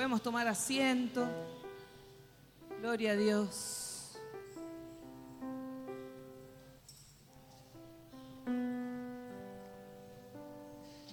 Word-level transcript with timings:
Podemos 0.00 0.22
tomar 0.22 0.48
asiento. 0.48 1.28
Gloria 2.80 3.10
a 3.12 3.16
Dios. 3.16 4.16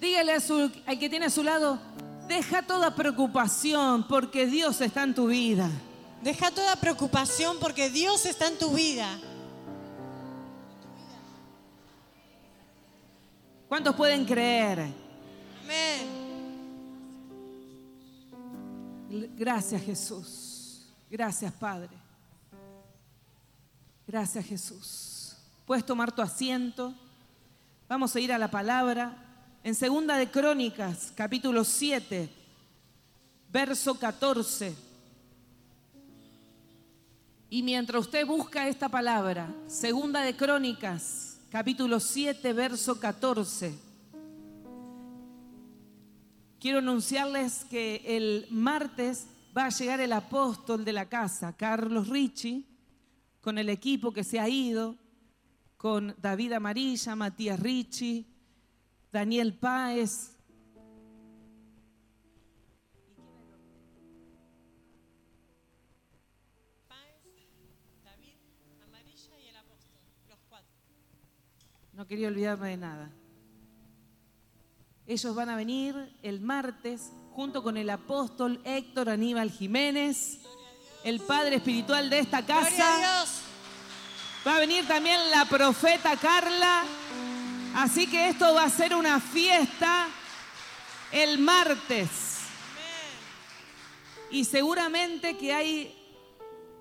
Dígale 0.00 0.32
a 0.32 0.40
su- 0.40 0.70
al 0.86 0.98
que 0.98 1.10
tiene 1.10 1.26
a 1.26 1.30
su 1.30 1.42
lado, 1.42 1.78
deja 2.28 2.62
toda 2.62 2.94
preocupación 2.94 4.06
porque 4.06 4.46
Dios 4.46 4.80
está 4.80 5.02
en 5.02 5.14
tu 5.14 5.26
vida. 5.26 5.68
Deja 6.22 6.50
toda 6.50 6.76
preocupación 6.76 7.58
porque 7.60 7.90
Dios 7.90 8.24
está 8.26 8.46
en 8.48 8.58
tu 8.58 8.70
vida. 8.70 9.18
¿Cuántos 13.68 13.94
pueden 13.96 14.24
creer? 14.24 15.07
Gracias 19.38 19.80
Jesús. 19.82 20.82
Gracias 21.08 21.52
Padre. 21.52 21.96
Gracias 24.04 24.44
Jesús. 24.44 25.36
Puedes 25.64 25.86
tomar 25.86 26.10
tu 26.10 26.20
asiento. 26.20 26.92
Vamos 27.88 28.16
a 28.16 28.20
ir 28.20 28.32
a 28.32 28.38
la 28.38 28.50
palabra. 28.50 29.16
En 29.62 29.76
Segunda 29.76 30.16
de 30.16 30.28
Crónicas, 30.28 31.12
capítulo 31.14 31.62
7, 31.62 32.28
verso 33.52 33.96
14. 33.96 34.74
Y 37.50 37.62
mientras 37.62 38.00
usted 38.02 38.26
busca 38.26 38.66
esta 38.66 38.88
palabra, 38.88 39.54
Segunda 39.68 40.22
de 40.22 40.36
Crónicas, 40.36 41.38
capítulo 41.48 42.00
7, 42.00 42.52
verso 42.52 42.98
14. 42.98 43.87
Quiero 46.60 46.78
anunciarles 46.78 47.64
que 47.64 48.02
el 48.04 48.46
martes 48.50 49.28
va 49.56 49.66
a 49.66 49.68
llegar 49.68 50.00
el 50.00 50.12
apóstol 50.12 50.84
de 50.84 50.92
la 50.92 51.08
casa, 51.08 51.56
Carlos 51.56 52.08
Ricci, 52.08 52.66
con 53.40 53.58
el 53.58 53.68
equipo 53.68 54.12
que 54.12 54.24
se 54.24 54.40
ha 54.40 54.48
ido, 54.48 54.96
con 55.76 56.16
David 56.20 56.54
Amarilla, 56.54 57.14
Matías 57.14 57.60
Ricci, 57.60 58.26
Daniel 59.12 59.54
Páez. 59.54 60.34
No 71.92 72.06
quería 72.06 72.28
olvidarme 72.28 72.68
de 72.70 72.76
nada. 72.76 73.17
Ellos 75.08 75.34
van 75.34 75.48
a 75.48 75.56
venir 75.56 76.14
el 76.22 76.42
martes 76.42 77.12
junto 77.32 77.62
con 77.62 77.78
el 77.78 77.88
apóstol 77.88 78.60
Héctor 78.62 79.08
Aníbal 79.08 79.50
Jiménez, 79.50 80.40
el 81.02 81.20
padre 81.20 81.56
espiritual 81.56 82.10
de 82.10 82.18
esta 82.18 82.44
casa. 82.44 83.24
Va 84.46 84.56
a 84.56 84.60
venir 84.60 84.86
también 84.86 85.18
la 85.30 85.46
profeta 85.46 86.14
Carla. 86.18 86.84
Así 87.74 88.06
que 88.06 88.28
esto 88.28 88.52
va 88.52 88.64
a 88.64 88.68
ser 88.68 88.94
una 88.94 89.18
fiesta 89.18 90.08
el 91.10 91.38
martes. 91.38 92.40
Y 94.30 94.44
seguramente 94.44 95.38
que 95.38 95.54
hay, 95.54 95.96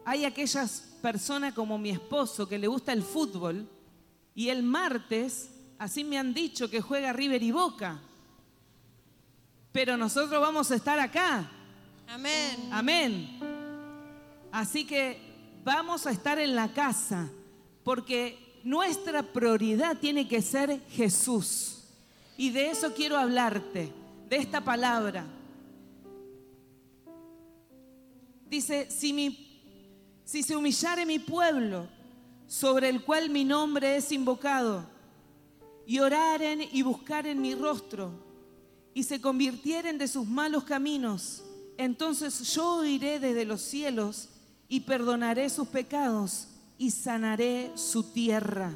hay 0.04 0.26
aquellas 0.26 0.98
personas 1.02 1.54
como 1.54 1.78
mi 1.78 1.92
esposo 1.92 2.46
que 2.46 2.60
le 2.60 2.68
gusta 2.68 2.92
el 2.92 3.04
fútbol. 3.04 3.70
Y 4.36 4.50
el 4.50 4.64
martes, 4.64 5.50
así 5.80 6.04
me 6.04 6.18
han 6.18 6.34
dicho 6.34 6.70
que 6.70 6.82
juega 6.82 7.14
River 7.14 7.42
y 7.42 7.52
Boca. 7.52 8.02
Pero 9.72 9.98
nosotros 9.98 10.42
vamos 10.42 10.72
a 10.72 10.76
estar 10.76 11.00
acá. 11.00 11.50
Amén. 12.08 12.70
Amén. 12.72 13.40
Así 14.52 14.86
que 14.86 15.20
vamos 15.64 16.08
a 16.08 16.12
estar 16.12 16.40
en 16.40 16.56
la 16.56 16.74
casa 16.74 17.30
porque 17.84 18.60
nuestra 18.64 19.24
prioridad 19.24 19.98
tiene 19.98 20.28
que 20.28 20.42
ser 20.42 20.82
Jesús. 20.90 21.84
Y 22.38 22.50
de 22.52 22.70
eso 22.70 22.94
quiero 22.94 23.18
hablarte, 23.18 23.92
de 24.30 24.36
esta 24.36 24.62
palabra. 24.62 25.26
Dice, 28.50 28.90
si, 28.90 29.12
mi, 29.14 30.22
si 30.24 30.44
se 30.44 30.56
humillare 30.56 31.06
mi 31.06 31.20
pueblo, 31.20 31.88
sobre 32.48 32.90
el 32.90 33.04
cual 33.04 33.30
mi 33.30 33.44
nombre 33.44 33.98
es 33.98 34.12
invocado, 34.12 34.86
y 35.86 36.00
oraren 36.00 36.62
y 36.72 36.82
buscaren 36.82 37.42
mi 37.42 37.56
rostro, 37.56 38.12
y 38.98 39.04
se 39.04 39.22
convirtieren 39.22 40.00
de 40.00 40.08
sus 40.08 40.26
malos 40.26 40.64
caminos, 40.64 41.44
entonces 41.78 42.56
yo 42.56 42.78
oiré 42.78 43.20
desde 43.20 43.46
los 43.46 43.62
cielos 43.62 44.30
y 44.68 44.80
perdonaré 44.80 45.52
sus 45.52 45.68
pecados 45.68 46.48
y 46.80 46.90
sanaré 46.90 47.72
su 47.76 48.12
tierra. 48.12 48.76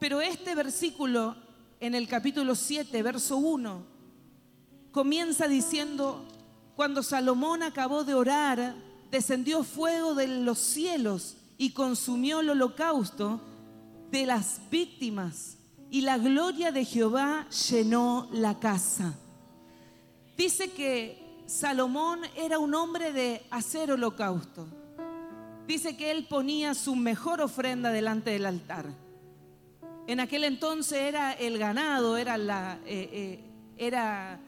Pero 0.00 0.20
este 0.20 0.56
versículo 0.56 1.36
en 1.78 1.94
el 1.94 2.08
capítulo 2.08 2.56
7, 2.56 3.00
verso 3.00 3.36
1, 3.36 3.80
comienza 4.90 5.46
diciendo, 5.46 6.26
cuando 6.74 7.04
Salomón 7.04 7.62
acabó 7.62 8.02
de 8.02 8.14
orar, 8.14 8.74
descendió 9.12 9.62
fuego 9.62 10.16
de 10.16 10.26
los 10.26 10.58
cielos 10.58 11.36
y 11.58 11.70
consumió 11.70 12.40
el 12.40 12.50
holocausto 12.50 13.40
de 14.10 14.26
las 14.26 14.60
víctimas 14.68 15.58
y 15.90 16.02
la 16.02 16.18
gloria 16.18 16.70
de 16.72 16.84
Jehová 16.84 17.46
llenó 17.68 18.28
la 18.32 18.58
casa. 18.58 19.14
Dice 20.36 20.70
que 20.70 21.42
Salomón 21.46 22.20
era 22.36 22.58
un 22.58 22.74
hombre 22.74 23.12
de 23.12 23.44
hacer 23.50 23.90
holocausto. 23.90 24.66
Dice 25.66 25.96
que 25.96 26.10
él 26.10 26.26
ponía 26.28 26.74
su 26.74 26.94
mejor 26.96 27.40
ofrenda 27.40 27.90
delante 27.90 28.30
del 28.30 28.46
altar. 28.46 28.86
En 30.06 30.20
aquel 30.20 30.44
entonces 30.44 30.98
era 30.98 31.32
el 31.32 31.58
ganado, 31.58 32.16
era, 32.16 32.36
la, 32.36 32.78
eh, 32.86 33.08
eh, 33.12 33.44
era 33.76 34.40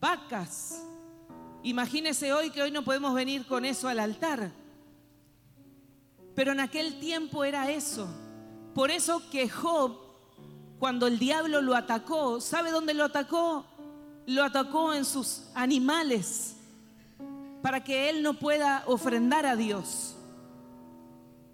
vacas. 0.00 0.82
Imagínese 1.62 2.32
hoy 2.32 2.50
que 2.50 2.62
hoy 2.62 2.70
no 2.70 2.82
podemos 2.82 3.14
venir 3.14 3.46
con 3.46 3.64
eso 3.64 3.88
al 3.88 4.00
altar. 4.00 4.50
Pero 6.34 6.52
en 6.52 6.60
aquel 6.60 6.98
tiempo 6.98 7.44
era 7.44 7.70
eso. 7.70 8.08
Por 8.74 8.90
eso 8.90 9.22
que 9.30 9.48
Job, 9.48 9.96
cuando 10.82 11.06
el 11.06 11.16
diablo 11.20 11.62
lo 11.62 11.76
atacó, 11.76 12.40
¿sabe 12.40 12.72
dónde 12.72 12.92
lo 12.92 13.04
atacó? 13.04 13.64
Lo 14.26 14.42
atacó 14.42 14.92
en 14.92 15.04
sus 15.04 15.44
animales 15.54 16.56
para 17.62 17.84
que 17.84 18.10
él 18.10 18.20
no 18.24 18.34
pueda 18.34 18.82
ofrendar 18.88 19.46
a 19.46 19.54
Dios. 19.54 20.16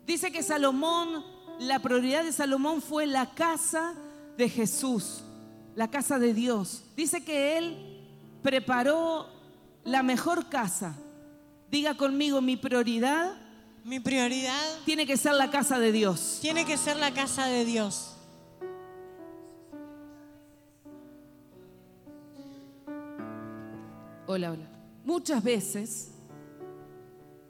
Dice 0.06 0.32
que 0.32 0.42
Salomón, 0.42 1.26
la 1.58 1.78
prioridad 1.80 2.24
de 2.24 2.32
Salomón 2.32 2.80
fue 2.80 3.06
la 3.06 3.34
casa 3.34 3.92
de 4.38 4.48
Jesús, 4.48 5.22
la 5.74 5.90
casa 5.90 6.18
de 6.18 6.32
Dios. 6.32 6.84
Dice 6.96 7.22
que 7.22 7.58
él 7.58 8.00
preparó 8.42 9.28
la 9.84 10.02
mejor 10.02 10.48
casa. 10.48 10.96
Diga 11.70 11.98
conmigo, 11.98 12.40
mi 12.40 12.56
prioridad 12.56 13.36
Mi 13.84 14.00
prioridad 14.00 14.78
tiene 14.86 15.06
que 15.06 15.18
ser 15.18 15.34
la 15.34 15.50
casa 15.50 15.78
de 15.78 15.92
Dios. 15.92 16.38
tiene 16.40 16.64
que 16.64 16.78
ser 16.78 16.96
la 16.96 17.12
casa 17.12 17.44
de 17.44 17.66
Dios. 17.66 18.14
Hola, 24.30 24.50
hola. 24.50 24.68
Muchas 25.06 25.42
veces 25.42 26.10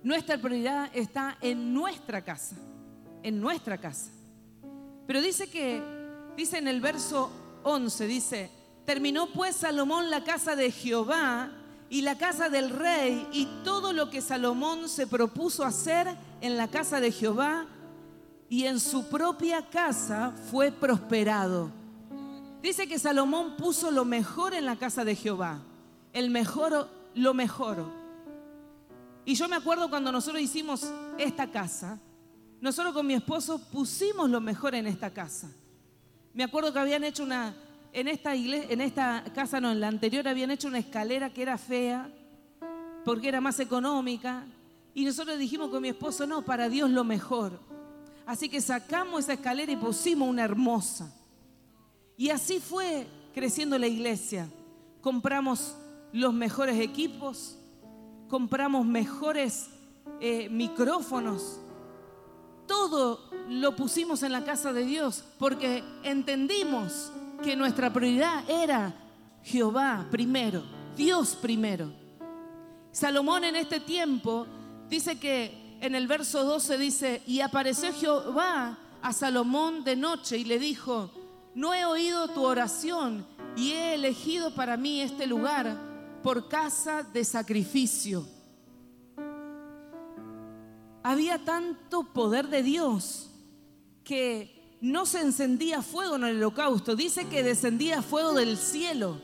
nuestra 0.05 0.39
prioridad 0.39 0.89
está 0.95 1.37
en 1.41 1.75
nuestra 1.75 2.23
casa, 2.23 2.55
en 3.25 3.41
nuestra 3.41 3.79
casa. 3.79 4.13
Pero 5.05 5.21
dice 5.21 5.51
que, 5.51 5.83
dice 6.37 6.57
en 6.57 6.69
el 6.69 6.81
verso 6.81 7.33
11, 7.65 8.07
dice, 8.07 8.51
terminó 8.87 9.27
pues 9.33 9.57
Salomón 9.57 10.09
la 10.09 10.23
casa 10.23 10.55
de 10.55 10.71
Jehová 10.71 11.51
y 11.91 12.03
la 12.03 12.17
casa 12.17 12.49
del 12.49 12.71
rey 12.71 13.27
y 13.33 13.49
todo 13.65 13.93
lo 13.93 14.09
que 14.09 14.21
Salomón 14.21 14.89
se 14.89 15.09
propuso 15.09 15.65
hacer 15.65 16.07
en 16.41 16.57
la 16.57 16.69
casa 16.69 17.01
de 17.01 17.11
Jehová 17.11 17.67
y 18.49 18.67
en 18.67 18.79
su 18.79 19.09
propia 19.09 19.69
casa 19.69 20.33
fue 20.49 20.71
prosperado. 20.71 21.73
Dice 22.63 22.87
que 22.87 23.01
Salomón 23.01 23.57
puso 23.57 23.91
lo 23.91 24.05
mejor 24.05 24.55
en 24.55 24.65
la 24.65 24.77
casa 24.77 25.05
de 25.05 25.17
Jehová, 25.17 25.61
el 26.19 26.31
mejor, 26.31 26.89
lo 27.15 27.35
mejor. 27.35 27.85
Y 29.25 29.35
yo 29.35 29.49
me 29.49 29.57
acuerdo 29.57 29.89
cuando 29.89 30.11
nosotros 30.11 30.43
hicimos 30.43 30.91
esta 31.19 31.51
casa, 31.51 32.01
nosotros 32.61 32.93
con 32.93 33.07
mi 33.07 33.15
esposo 33.15 33.59
pusimos 33.71 34.29
lo 34.29 34.41
mejor 34.41 34.75
en 34.75 34.87
esta 34.87 35.11
casa. 35.11 35.51
Me 36.35 36.45
acuerdo 36.45 36.73
que 36.73 36.79
habían 36.79 37.05
hecho 37.05 37.23
una, 37.23 37.55
en 37.93 38.09
esta 38.09 38.35
iglesia, 38.35 38.69
en 38.71 38.81
esta 38.81 39.25
casa 39.35 39.61
no, 39.61 39.71
en 39.71 39.81
la 39.81 39.89
anterior 39.89 40.27
habían 40.27 40.51
hecho 40.51 40.69
una 40.69 40.79
escalera 40.79 41.31
que 41.31 41.43
era 41.43 41.57
fea, 41.57 42.11
porque 43.05 43.29
era 43.29 43.41
más 43.41 43.61
económica. 43.61 44.45
Y 44.95 45.05
nosotros 45.05 45.39
dijimos 45.39 45.71
con 45.71 45.83
mi 45.83 45.89
esposo, 45.89 46.27
no, 46.27 46.45
para 46.45 46.69
Dios 46.69 46.91
lo 46.91 47.05
mejor. 47.05 47.61
Así 48.27 48.49
que 48.49 48.61
sacamos 48.61 49.21
esa 49.21 49.35
escalera 49.35 49.71
y 49.71 49.77
pusimos 49.77 50.29
una 50.29 50.45
hermosa. 50.45 51.15
Y 52.17 52.31
así 52.31 52.59
fue 52.59 53.07
creciendo 53.33 53.79
la 53.79 53.87
iglesia. 53.87 54.49
Compramos 55.01 55.77
los 56.13 56.33
mejores 56.33 56.81
equipos, 56.81 57.59
compramos 58.29 58.87
mejores 58.87 59.71
eh, 60.21 60.49
micrófonos. 60.49 61.61
Todo 62.67 63.31
lo 63.49 63.77
pusimos 63.77 64.23
en 64.23 64.33
la 64.33 64.45
casa 64.45 64.73
de 64.73 64.85
Dios 64.85 65.25
porque 65.39 65.83
entendimos 66.03 67.13
que 67.43 67.57
nuestra 67.57 67.93
prioridad 67.93 68.49
era 68.49 68.95
Jehová 69.43 70.07
primero, 70.11 70.63
Dios 70.97 71.37
primero. 71.37 71.93
Salomón 72.93 73.45
en 73.45 73.57
este 73.57 73.81
tiempo 73.81 74.47
dice 74.89 75.19
que 75.19 75.79
en 75.81 75.95
el 75.95 76.07
verso 76.09 76.45
12 76.45 76.79
dice, 76.79 77.23
y 77.27 77.41
apareció 77.41 77.93
Jehová 77.93 78.79
a 79.01 79.13
Salomón 79.13 79.85
de 79.85 79.97
noche 79.97 80.37
y 80.37 80.45
le 80.45 80.59
dijo, 80.59 81.11
no 81.55 81.73
he 81.73 81.85
oído 81.85 82.29
tu 82.29 82.45
oración 82.45 83.25
y 83.57 83.73
he 83.73 83.95
elegido 83.95 84.55
para 84.55 84.77
mí 84.77 85.01
este 85.01 85.27
lugar 85.27 85.88
por 86.29 86.47
casa 86.47 87.03
de 87.03 87.25
sacrificio. 87.25 88.29
Había 91.03 91.43
tanto 91.43 92.13
poder 92.13 92.49
de 92.49 92.63
Dios 92.63 93.31
que 94.05 94.77
no 94.83 95.07
se 95.07 95.23
encendía 95.23 95.81
fuego 95.81 96.17
en 96.17 96.25
el 96.25 96.37
holocausto, 96.37 96.95
dice 96.95 97.29
que 97.29 97.43
descendía 97.43 98.03
fuego 98.03 98.35
del 98.35 98.59
cielo. 98.59 99.19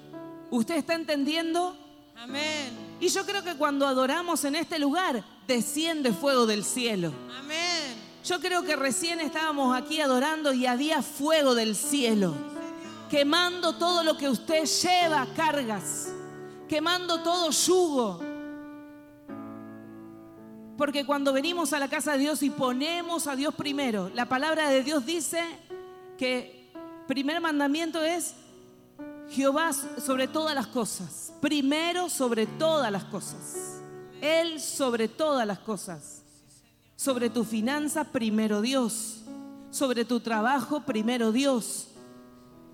¿Usted 0.50 0.76
está 0.76 0.94
entendiendo? 0.94 1.76
Amén. 2.16 2.72
Y 2.98 3.08
yo 3.08 3.26
creo 3.26 3.44
que 3.44 3.54
cuando 3.56 3.86
adoramos 3.86 4.42
en 4.46 4.54
este 4.54 4.78
lugar, 4.78 5.22
desciende 5.46 6.10
fuego 6.10 6.46
del 6.46 6.64
cielo. 6.64 7.12
Amén. 7.38 7.98
Yo 8.24 8.40
creo 8.40 8.62
que 8.62 8.76
recién 8.76 9.20
estábamos 9.20 9.76
aquí 9.76 10.00
adorando 10.00 10.54
y 10.54 10.64
había 10.64 11.02
fuego 11.02 11.54
del 11.54 11.76
cielo, 11.76 12.32
quemando 13.10 13.76
todo 13.76 14.02
lo 14.02 14.16
que 14.16 14.30
usted 14.30 14.64
lleva, 14.64 15.26
cargas, 15.36 16.14
quemando 16.74 17.22
todo 17.22 17.52
yugo. 17.52 18.20
Porque 20.76 21.06
cuando 21.06 21.32
venimos 21.32 21.72
a 21.72 21.78
la 21.78 21.86
casa 21.86 22.14
de 22.14 22.18
Dios 22.18 22.42
y 22.42 22.50
ponemos 22.50 23.28
a 23.28 23.36
Dios 23.36 23.54
primero, 23.54 24.10
la 24.12 24.28
palabra 24.28 24.68
de 24.68 24.82
Dios 24.82 25.06
dice 25.06 25.40
que 26.18 26.72
primer 27.06 27.40
mandamiento 27.40 28.02
es 28.02 28.34
Jehová 29.30 29.72
sobre 29.72 30.26
todas 30.26 30.52
las 30.52 30.66
cosas, 30.66 31.32
primero 31.40 32.10
sobre 32.10 32.44
todas 32.44 32.90
las 32.90 33.04
cosas, 33.04 33.80
Él 34.20 34.58
sobre 34.60 35.06
todas 35.06 35.46
las 35.46 35.60
cosas. 35.60 36.22
Sobre 36.96 37.30
tu 37.30 37.44
finanza, 37.44 38.02
primero 38.02 38.62
Dios. 38.62 39.22
Sobre 39.70 40.04
tu 40.04 40.18
trabajo, 40.18 40.80
primero 40.80 41.30
Dios. 41.30 41.88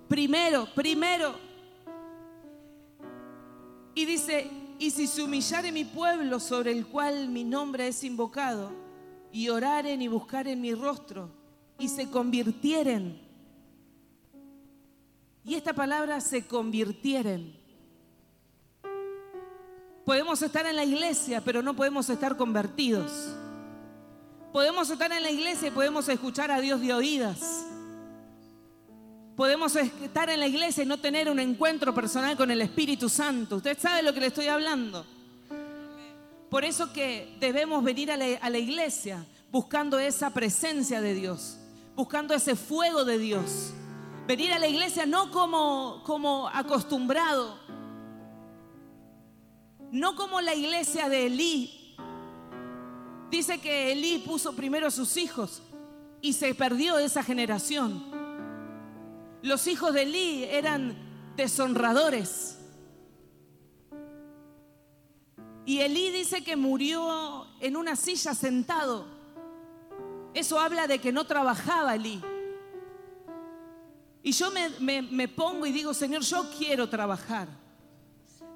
Primero, 0.07 0.67
primero. 0.73 1.50
Y 3.93 4.05
dice, 4.05 4.49
y 4.79 4.91
si 4.91 5.07
se 5.07 5.21
humillare 5.21 5.71
mi 5.71 5.85
pueblo 5.85 6.39
sobre 6.39 6.71
el 6.71 6.87
cual 6.87 7.29
mi 7.29 7.43
nombre 7.43 7.87
es 7.87 8.03
invocado, 8.03 8.71
y 9.31 9.49
oraren 9.49 10.01
y 10.01 10.07
buscaren 10.07 10.59
mi 10.59 10.73
rostro, 10.73 11.29
y 11.77 11.87
se 11.89 12.09
convirtieren, 12.09 13.19
y 15.43 15.55
esta 15.55 15.73
palabra 15.73 16.21
se 16.21 16.45
convirtieren. 16.45 17.59
Podemos 20.05 20.41
estar 20.41 20.65
en 20.65 20.75
la 20.75 20.83
iglesia, 20.83 21.41
pero 21.41 21.61
no 21.61 21.75
podemos 21.75 22.09
estar 22.09 22.37
convertidos. 22.37 23.35
Podemos 24.51 24.89
estar 24.89 25.11
en 25.11 25.23
la 25.23 25.31
iglesia 25.31 25.69
y 25.69 25.71
podemos 25.71 26.09
escuchar 26.09 26.51
a 26.51 26.59
Dios 26.59 26.81
de 26.81 26.93
oídas. 26.93 27.60
Podemos 29.35 29.75
estar 29.75 30.29
en 30.29 30.39
la 30.39 30.47
iglesia 30.47 30.83
y 30.83 30.85
no 30.85 30.99
tener 30.99 31.29
un 31.29 31.39
encuentro 31.39 31.93
personal 31.93 32.35
con 32.35 32.51
el 32.51 32.61
Espíritu 32.61 33.09
Santo. 33.09 33.57
Usted 33.57 33.77
sabe 33.79 34.03
lo 34.03 34.13
que 34.13 34.19
le 34.19 34.27
estoy 34.27 34.47
hablando. 34.47 35.05
Por 36.49 36.65
eso 36.65 36.91
que 36.91 37.37
debemos 37.39 37.83
venir 37.83 38.11
a 38.11 38.17
la, 38.17 38.57
iglesia 38.57 39.25
buscando 39.51 39.99
esa 39.99 40.31
presencia 40.31 40.99
de 40.99 41.13
Dios, 41.13 41.57
buscando 41.95 42.33
ese 42.33 42.55
fuego 42.55 43.05
de 43.05 43.17
Dios. 43.17 43.71
Venir 44.27 44.51
a 44.51 44.59
la 44.59 44.67
iglesia 44.67 45.05
no 45.05 45.31
como, 45.31 46.03
como 46.05 46.49
acostumbrado, 46.49 47.57
no 49.91 50.15
como 50.15 50.41
la 50.41 50.53
iglesia 50.53 51.09
de 51.09 51.27
Elí, 51.27 51.81
Dice 53.31 53.59
que 53.61 53.93
Elí 53.93 54.17
puso 54.17 54.53
primero 54.53 54.87
a 54.87 54.91
sus 54.91 55.15
hijos 55.15 55.61
y 56.21 56.33
se 56.33 56.53
perdió 56.53 56.99
esa 56.99 57.23
generación. 57.23 58.10
Los 59.41 59.67
hijos 59.67 59.93
de 59.93 60.03
Elí 60.03 60.43
eran 60.43 60.95
deshonradores. 61.35 62.57
Y 65.65 65.79
Elí 65.79 66.11
dice 66.11 66.43
que 66.43 66.55
murió 66.55 67.47
en 67.59 67.75
una 67.75 67.95
silla 67.95 68.33
sentado. 68.33 69.05
Eso 70.33 70.59
habla 70.59 70.87
de 70.87 70.99
que 70.99 71.11
no 71.11 71.25
trabajaba 71.25 71.95
Elí. 71.95 72.21
Y 74.23 74.31
yo 74.31 74.51
me, 74.51 74.69
me, 74.79 75.01
me, 75.01 75.27
pongo 75.27 75.65
y 75.65 75.71
digo, 75.71 75.93
Señor, 75.93 76.21
yo 76.21 76.45
quiero 76.57 76.87
trabajar. 76.87 77.47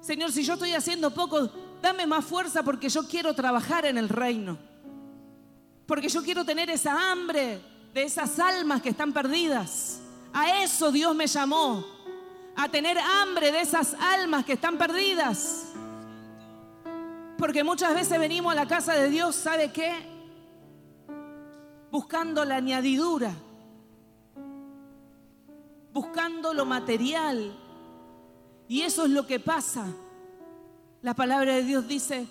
Señor, 0.00 0.30
si 0.30 0.44
yo 0.44 0.54
estoy 0.54 0.72
haciendo 0.72 1.10
poco, 1.12 1.50
dame 1.82 2.06
más 2.06 2.24
fuerza 2.24 2.62
porque 2.62 2.88
yo 2.88 3.08
quiero 3.08 3.34
trabajar 3.34 3.84
en 3.86 3.98
el 3.98 4.08
reino. 4.08 4.56
Porque 5.86 6.08
yo 6.08 6.22
quiero 6.22 6.44
tener 6.44 6.70
esa 6.70 7.10
hambre 7.10 7.60
de 7.92 8.02
esas 8.04 8.38
almas 8.38 8.82
que 8.82 8.90
están 8.90 9.12
perdidas. 9.12 10.00
A 10.36 10.62
eso 10.62 10.92
Dios 10.92 11.16
me 11.16 11.26
llamó. 11.26 11.82
A 12.56 12.68
tener 12.68 12.98
hambre 12.98 13.50
de 13.50 13.62
esas 13.62 13.94
almas 13.94 14.44
que 14.44 14.52
están 14.52 14.76
perdidas. 14.76 15.72
Porque 17.38 17.64
muchas 17.64 17.94
veces 17.94 18.18
venimos 18.20 18.52
a 18.52 18.54
la 18.54 18.68
casa 18.68 18.92
de 18.92 19.08
Dios, 19.08 19.34
¿sabe 19.34 19.72
qué? 19.72 19.94
Buscando 21.90 22.44
la 22.44 22.56
añadidura. 22.56 23.32
Buscando 25.94 26.52
lo 26.52 26.66
material. 26.66 27.56
Y 28.68 28.82
eso 28.82 29.06
es 29.06 29.12
lo 29.12 29.26
que 29.26 29.40
pasa. 29.40 29.86
La 31.00 31.14
palabra 31.14 31.54
de 31.54 31.62
Dios 31.62 31.88
dice, 31.88 32.26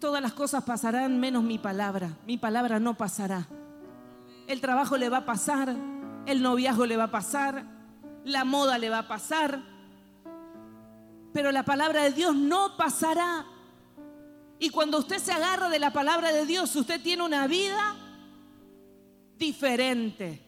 todas 0.00 0.20
las 0.20 0.32
cosas 0.32 0.64
pasarán 0.64 1.20
menos 1.20 1.44
mi 1.44 1.58
palabra. 1.58 2.16
Mi 2.26 2.36
palabra 2.36 2.80
no 2.80 2.94
pasará. 2.94 3.46
El 4.48 4.60
trabajo 4.60 4.96
le 4.96 5.08
va 5.08 5.18
a 5.18 5.24
pasar, 5.24 5.72
el 6.26 6.42
noviazgo 6.42 6.86
le 6.86 6.96
va 6.96 7.04
a 7.04 7.10
pasar, 7.10 7.64
la 8.24 8.44
moda 8.44 8.78
le 8.78 8.90
va 8.90 9.00
a 9.00 9.08
pasar, 9.08 9.60
pero 11.32 11.50
la 11.52 11.64
palabra 11.64 12.04
de 12.04 12.12
Dios 12.12 12.34
no 12.34 12.76
pasará. 12.76 13.44
Y 14.58 14.70
cuando 14.70 14.98
usted 14.98 15.18
se 15.18 15.32
agarra 15.32 15.68
de 15.68 15.78
la 15.78 15.92
palabra 15.92 16.32
de 16.32 16.46
Dios, 16.46 16.74
usted 16.76 17.02
tiene 17.02 17.22
una 17.22 17.46
vida 17.46 17.96
diferente. 19.36 20.40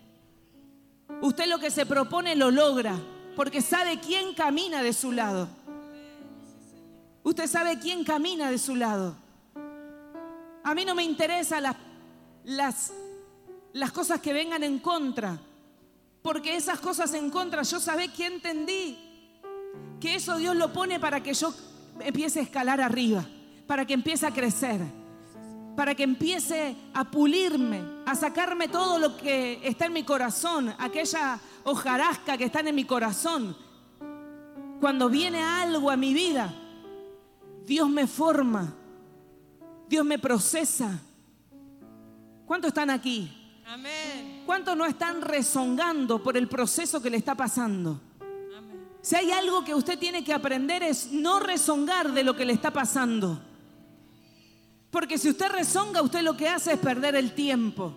Usted 1.20 1.46
lo 1.48 1.58
que 1.58 1.70
se 1.70 1.86
propone 1.86 2.36
lo 2.36 2.50
logra, 2.50 2.96
porque 3.34 3.60
sabe 3.60 4.00
quién 4.00 4.34
camina 4.34 4.82
de 4.82 4.92
su 4.92 5.12
lado. 5.12 5.48
Usted 7.22 7.48
sabe 7.48 7.78
quién 7.80 8.04
camina 8.04 8.50
de 8.50 8.58
su 8.58 8.76
lado. 8.76 9.16
A 10.62 10.74
mí 10.74 10.84
no 10.84 10.94
me 10.94 11.02
interesan 11.02 11.64
las, 11.64 11.76
las, 12.44 12.92
las 13.72 13.92
cosas 13.92 14.20
que 14.20 14.32
vengan 14.32 14.62
en 14.62 14.78
contra, 14.78 15.38
porque 16.26 16.56
esas 16.56 16.80
cosas 16.80 17.14
en 17.14 17.30
contra 17.30 17.62
yo 17.62 17.78
sabé 17.78 18.08
que 18.08 18.26
entendí 18.26 18.98
que 20.00 20.16
eso 20.16 20.36
Dios 20.38 20.56
lo 20.56 20.72
pone 20.72 20.98
para 20.98 21.22
que 21.22 21.32
yo 21.32 21.54
empiece 22.00 22.40
a 22.40 22.42
escalar 22.42 22.80
arriba, 22.80 23.24
para 23.68 23.86
que 23.86 23.94
empiece 23.94 24.26
a 24.26 24.32
crecer, 24.32 24.80
para 25.76 25.94
que 25.94 26.02
empiece 26.02 26.74
a 26.94 27.04
pulirme, 27.04 27.80
a 28.04 28.16
sacarme 28.16 28.66
todo 28.66 28.98
lo 28.98 29.16
que 29.16 29.60
está 29.62 29.86
en 29.86 29.92
mi 29.92 30.02
corazón, 30.02 30.74
aquella 30.80 31.38
hojarasca 31.62 32.36
que 32.36 32.46
está 32.46 32.58
en 32.58 32.74
mi 32.74 32.84
corazón. 32.84 33.56
Cuando 34.80 35.08
viene 35.08 35.40
algo 35.44 35.92
a 35.92 35.96
mi 35.96 36.12
vida, 36.12 36.52
Dios 37.64 37.88
me 37.88 38.08
forma, 38.08 38.74
Dios 39.88 40.04
me 40.04 40.18
procesa. 40.18 40.98
¿Cuántos 42.46 42.70
están 42.70 42.90
aquí? 42.90 43.45
Amén. 43.66 44.44
¿Cuántos 44.46 44.76
no 44.76 44.84
están 44.86 45.20
rezongando 45.20 46.22
por 46.22 46.36
el 46.36 46.46
proceso 46.46 47.02
que 47.02 47.10
le 47.10 47.16
está 47.16 47.34
pasando? 47.34 48.00
Amén. 48.56 48.88
Si 49.02 49.16
hay 49.16 49.32
algo 49.32 49.64
que 49.64 49.74
usted 49.74 49.98
tiene 49.98 50.22
que 50.22 50.32
aprender 50.32 50.84
es 50.84 51.10
no 51.10 51.40
rezongar 51.40 52.12
de 52.12 52.22
lo 52.22 52.36
que 52.36 52.44
le 52.44 52.52
está 52.52 52.70
pasando. 52.70 53.40
Porque 54.90 55.18
si 55.18 55.30
usted 55.30 55.50
rezonga, 55.50 56.00
usted 56.00 56.22
lo 56.22 56.36
que 56.36 56.48
hace 56.48 56.74
es 56.74 56.78
perder 56.78 57.16
el 57.16 57.34
tiempo. 57.34 57.92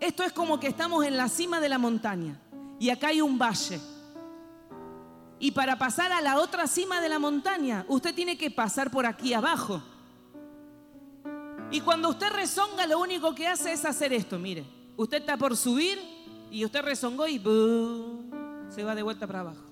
Esto 0.00 0.24
es 0.24 0.32
como 0.32 0.58
que 0.58 0.66
estamos 0.66 1.04
en 1.04 1.16
la 1.16 1.28
cima 1.28 1.60
de 1.60 1.68
la 1.68 1.78
montaña 1.78 2.36
y 2.80 2.90
acá 2.90 3.08
hay 3.08 3.20
un 3.20 3.38
valle. 3.38 3.80
Y 5.38 5.52
para 5.52 5.78
pasar 5.78 6.10
a 6.12 6.20
la 6.20 6.38
otra 6.38 6.66
cima 6.66 7.00
de 7.00 7.08
la 7.08 7.18
montaña, 7.18 7.84
usted 7.86 8.14
tiene 8.14 8.36
que 8.36 8.50
pasar 8.50 8.90
por 8.90 9.06
aquí 9.06 9.34
abajo. 9.34 9.82
Y 11.72 11.80
cuando 11.82 12.08
usted 12.08 12.30
rezonga, 12.30 12.86
lo 12.86 12.98
único 12.98 13.32
que 13.34 13.46
hace 13.46 13.72
es 13.72 13.84
hacer 13.84 14.12
esto. 14.12 14.38
Mire, 14.38 14.64
usted 14.96 15.18
está 15.18 15.36
por 15.36 15.56
subir 15.56 15.98
y 16.50 16.64
usted 16.64 16.82
rezongó 16.82 17.28
y 17.28 17.38
¡bú! 17.38 18.24
se 18.68 18.82
va 18.82 18.94
de 18.94 19.02
vuelta 19.02 19.26
para 19.26 19.40
abajo. 19.40 19.64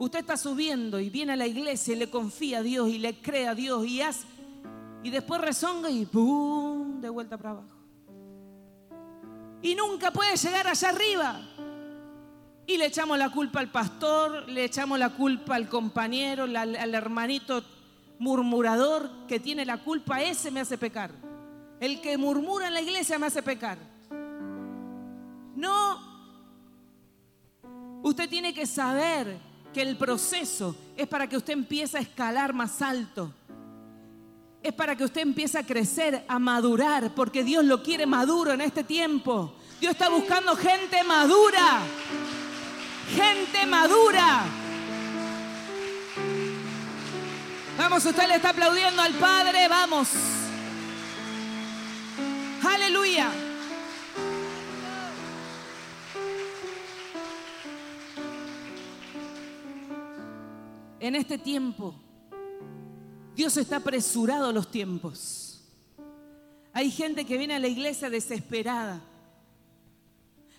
Usted 0.00 0.20
está 0.20 0.36
subiendo 0.36 0.98
y 0.98 1.10
viene 1.10 1.34
a 1.34 1.36
la 1.36 1.46
iglesia 1.46 1.94
y 1.94 1.98
le 1.98 2.10
confía 2.10 2.58
a 2.58 2.62
Dios 2.62 2.88
y 2.88 2.98
le 2.98 3.20
cree 3.20 3.46
a 3.46 3.54
Dios 3.54 3.86
y 3.86 4.00
hace. 4.00 4.26
Y 5.04 5.10
después 5.10 5.40
rezonga 5.40 5.90
y 5.90 6.06
¡pum! 6.06 7.00
de 7.00 7.08
vuelta 7.08 7.36
para 7.36 7.50
abajo. 7.50 7.76
Y 9.62 9.74
nunca 9.76 10.10
puede 10.10 10.36
llegar 10.36 10.66
allá 10.66 10.88
arriba. 10.88 11.40
Y 12.66 12.78
le 12.78 12.86
echamos 12.86 13.16
la 13.18 13.30
culpa 13.30 13.60
al 13.60 13.70
pastor, 13.70 14.48
le 14.48 14.64
echamos 14.64 14.98
la 14.98 15.10
culpa 15.10 15.54
al 15.54 15.68
compañero, 15.68 16.44
al 16.44 16.94
hermanito 16.94 17.62
murmurador 18.20 19.10
que 19.26 19.40
tiene 19.40 19.64
la 19.64 19.78
culpa, 19.78 20.20
ese 20.20 20.50
me 20.50 20.60
hace 20.60 20.78
pecar. 20.78 21.10
El 21.80 22.02
que 22.02 22.18
murmura 22.18 22.68
en 22.68 22.74
la 22.74 22.82
iglesia 22.82 23.18
me 23.18 23.26
hace 23.26 23.42
pecar. 23.42 23.78
No. 25.56 25.98
Usted 28.02 28.28
tiene 28.28 28.52
que 28.52 28.66
saber 28.66 29.38
que 29.72 29.80
el 29.80 29.96
proceso 29.96 30.76
es 30.96 31.08
para 31.08 31.26
que 31.28 31.38
usted 31.38 31.54
empiece 31.54 31.96
a 31.96 32.02
escalar 32.02 32.52
más 32.52 32.82
alto. 32.82 33.32
Es 34.62 34.74
para 34.74 34.94
que 34.94 35.04
usted 35.04 35.22
empiece 35.22 35.58
a 35.58 35.64
crecer, 35.64 36.22
a 36.28 36.38
madurar, 36.38 37.14
porque 37.14 37.42
Dios 37.42 37.64
lo 37.64 37.82
quiere 37.82 38.04
maduro 38.04 38.52
en 38.52 38.60
este 38.60 38.84
tiempo. 38.84 39.54
Dios 39.80 39.92
está 39.92 40.10
buscando 40.10 40.54
gente 40.56 41.02
madura. 41.04 41.80
Gente 43.14 43.64
madura. 43.64 44.44
Vamos, 47.80 48.04
usted 48.04 48.28
le 48.28 48.34
está 48.34 48.50
aplaudiendo 48.50 49.00
al 49.00 49.14
Padre, 49.14 49.66
vamos. 49.66 50.10
Aleluya. 52.62 53.32
en 61.00 61.14
este 61.16 61.38
tiempo, 61.38 61.94
Dios 63.34 63.56
está 63.56 63.76
apresurado 63.76 64.50
a 64.50 64.52
los 64.52 64.70
tiempos. 64.70 65.62
Hay 66.74 66.90
gente 66.90 67.24
que 67.24 67.38
viene 67.38 67.54
a 67.54 67.58
la 67.58 67.68
iglesia 67.68 68.10
desesperada. 68.10 69.00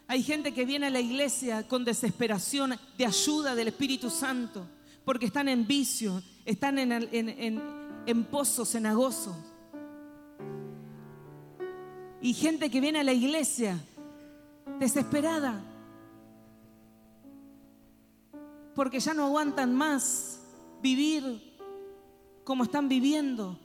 Hay 0.08 0.24
gente 0.24 0.56
que 0.56 0.66
viene 0.66 0.88
a 0.88 0.90
la 0.90 1.00
iglesia 1.00 1.68
con 1.68 1.86
desesperación 1.86 2.80
de 2.98 3.06
ayuda 3.06 3.54
del 3.54 3.68
Espíritu 3.68 4.10
Santo, 4.10 4.66
porque 5.06 5.26
están 5.26 5.48
en 5.48 5.68
vicio, 5.68 6.22
están 6.46 6.80
en, 6.80 6.92
en, 6.92 7.62
en 8.06 8.24
pozos 8.26 8.72
cenagosos. 8.72 9.36
Y 12.22 12.34
gente 12.34 12.70
que 12.70 12.82
viene 12.82 13.00
a 13.00 13.04
la 13.04 13.14
iglesia 13.14 13.80
desesperada, 14.80 15.64
porque 18.76 19.00
ya 19.00 19.14
no 19.14 19.26
aguantan 19.26 19.76
más 19.76 20.40
vivir 20.82 21.52
como 22.44 22.64
están 22.64 22.88
viviendo. 22.88 23.58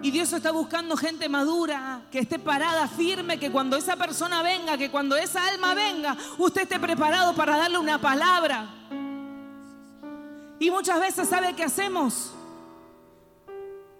Y 0.00 0.12
Dios 0.12 0.32
está 0.32 0.52
buscando 0.52 0.96
gente 0.96 1.28
madura, 1.28 2.02
que 2.10 2.20
esté 2.20 2.38
parada, 2.38 2.86
firme, 2.86 3.38
que 3.38 3.50
cuando 3.50 3.76
esa 3.76 3.96
persona 3.96 4.42
venga, 4.42 4.78
que 4.78 4.90
cuando 4.90 5.16
esa 5.16 5.44
alma 5.48 5.74
venga, 5.74 6.16
usted 6.38 6.62
esté 6.62 6.78
preparado 6.78 7.34
para 7.34 7.56
darle 7.56 7.78
una 7.78 8.00
palabra. 8.00 8.68
Y 10.60 10.70
muchas 10.70 11.00
veces, 11.00 11.28
¿sabe 11.28 11.54
qué 11.54 11.64
hacemos? 11.64 12.32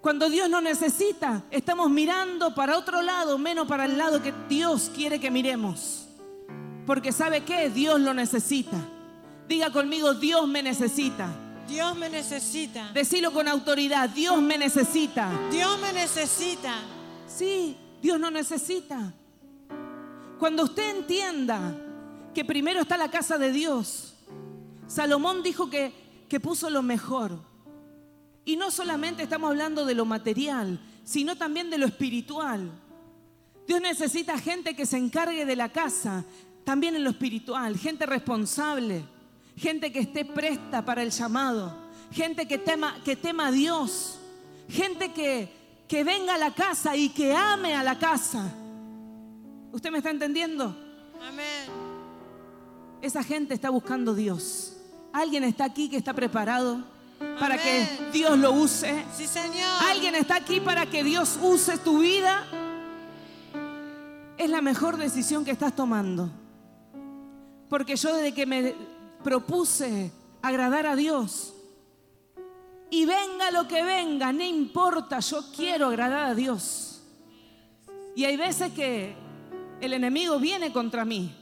Cuando 0.01 0.31
Dios 0.31 0.49
nos 0.49 0.63
necesita, 0.63 1.43
estamos 1.51 1.91
mirando 1.91 2.55
para 2.55 2.79
otro 2.79 3.03
lado, 3.03 3.37
menos 3.37 3.67
para 3.67 3.85
el 3.85 3.99
lado 3.99 4.23
que 4.23 4.33
Dios 4.49 4.93
quiere 4.95 5.19
que 5.19 5.33
miremos. 5.33 6.07
Porque 6.87 7.11
¿sabe 7.11 7.43
qué? 7.43 7.71
Dios 7.71 8.01
lo 8.01 8.15
necesita. 8.15 8.77
Diga 9.49 9.73
conmigo, 9.73 10.15
Dios 10.15 10.47
me 10.47 10.63
necesita. 10.63 11.29
Dios 11.69 11.97
me 11.97 12.09
necesita. 12.09 12.91
Decilo 12.93 13.31
con 13.33 13.47
autoridad, 13.47 14.09
Dios 14.09 14.41
me 14.41 14.57
necesita. 14.57 15.31
Dios 15.51 15.79
me 15.79 15.93
necesita. 15.93 16.75
Sí, 17.27 17.77
Dios 18.01 18.19
no 18.19 18.31
necesita. 18.31 19.13
Cuando 20.39 20.65
usted 20.65 20.97
entienda 20.97 21.77
que 22.35 22.45
primero 22.45 22.81
está 22.81 22.97
la 22.97 23.11
casa 23.11 23.37
de 23.37 23.53
Dios, 23.53 24.15
Salomón 24.87 25.43
dijo 25.43 25.69
que, 25.69 25.93
que 26.29 26.41
puso 26.41 26.71
lo 26.71 26.83
mejor. 26.83 27.39
Y 28.47 28.57
no 28.57 28.71
solamente 28.71 29.23
estamos 29.23 29.51
hablando 29.51 29.85
de 29.85 29.95
lo 29.95 30.07
material, 30.07 30.81
sino 31.05 31.37
también 31.37 31.69
de 31.69 31.77
lo 31.77 31.85
espiritual. 31.85 32.71
Dios 33.67 33.83
necesita 33.83 34.39
gente 34.39 34.75
que 34.75 34.87
se 34.87 34.97
encargue 34.97 35.45
de 35.45 35.57
la 35.57 35.69
casa, 35.69 36.25
también 36.65 36.97
en 36.97 37.05
lo 37.05 37.11
espiritual, 37.11 37.77
gente 37.77 38.07
responsable, 38.07 39.05
gente 39.59 39.93
que 39.93 40.01
esté 40.01 40.25
presta 40.25 40.85
para 40.85 41.03
el 41.03 41.11
llamado, 41.11 41.77
gente 42.11 42.47
que 42.47 42.59
tema, 42.59 42.97
que 43.05 43.17
tema 43.17 43.49
a 43.49 43.51
Dios, 43.51 44.19
gente 44.69 45.13
que, 45.13 45.49
que 45.89 46.05
venga 46.05 46.35
a 46.35 46.39
la 46.39 46.55
casa 46.55 46.97
y 46.97 47.09
que 47.09 47.35
ame 47.35 47.75
a 47.75 47.83
la 47.83 47.99
casa. 47.99 48.53
¿Usted 49.73 49.91
me 49.91 49.99
está 49.99 50.11
entendiendo? 50.11 50.77
Amén. 51.27 51.69
Esa 53.03 53.23
gente 53.23 53.55
está 53.55 53.71
buscando 53.71 54.15
Dios. 54.15 54.77
¿Alguien 55.13 55.45
está 55.45 55.65
aquí 55.65 55.89
que 55.89 55.97
está 55.97 56.15
preparado 56.15 56.85
para 57.39 57.59
que 57.59 57.87
Dios 58.13 58.39
lo 58.39 58.53
use? 58.53 59.05
Sí, 59.17 59.27
Señor. 59.27 59.69
¿Alguien 59.91 60.15
está 60.15 60.37
aquí 60.37 60.61
para 60.61 60.87
que 60.87 61.03
Dios 61.05 61.39
use 61.43 61.79
tu 61.79 62.01
vida? 62.01 62.45
Es 64.37 64.51
la 64.51 64.61
mejor 64.61 64.97
decisión 64.97 65.45
que 65.45 65.51
estás 65.51 65.75
tomando. 65.75 66.31
Porque 67.69 67.97
yo 67.97 68.15
desde 68.15 68.33
que 68.33 68.47
me 68.47 68.75
propuse 69.23 70.13
agradar 70.43 70.87
a 70.87 70.97
Dios, 70.97 71.55
y 72.91 73.05
venga 73.05 73.51
lo 73.51 73.69
que 73.69 73.83
venga, 73.83 74.33
no 74.33 74.43
importa, 74.43 75.21
yo 75.21 75.43
quiero 75.55 75.89
agradar 75.89 76.31
a 76.31 76.35
Dios. 76.35 77.03
Y 78.17 78.25
hay 78.25 78.37
veces 78.37 78.73
que 78.73 79.15
el 79.81 79.93
enemigo 79.93 80.39
viene 80.39 80.73
contra 80.73 81.05
mí, 81.05 81.35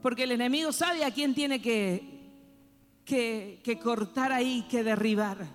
porque 0.00 0.24
el 0.24 0.32
enemigo 0.32 0.72
sabe 0.72 1.04
a 1.04 1.10
quién 1.10 1.34
tiene 1.34 1.60
que, 1.60 2.30
que, 3.04 3.60
que 3.62 3.78
cortar 3.78 4.32
ahí, 4.32 4.66
que 4.68 4.82
derribar. 4.82 5.46